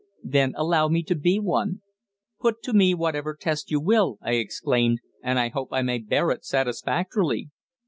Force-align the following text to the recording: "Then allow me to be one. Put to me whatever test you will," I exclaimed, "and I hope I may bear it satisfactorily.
"Then 0.23 0.53
allow 0.57 0.87
me 0.87 1.03
to 1.03 1.13
be 1.13 1.39
one. 1.39 1.83
Put 2.39 2.63
to 2.63 2.73
me 2.73 2.95
whatever 2.95 3.35
test 3.35 3.69
you 3.69 3.79
will," 3.79 4.17
I 4.19 4.31
exclaimed, 4.31 4.97
"and 5.21 5.37
I 5.37 5.49
hope 5.49 5.69
I 5.71 5.83
may 5.83 5.99
bear 5.99 6.31
it 6.31 6.43
satisfactorily. 6.43 7.49